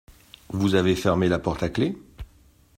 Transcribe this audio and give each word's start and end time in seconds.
Vous 0.49 0.73
avez 0.73 0.95
fermé 0.95 1.27
la 1.29 1.37
porte 1.37 1.61
à 1.61 1.69
clef? 1.69 1.93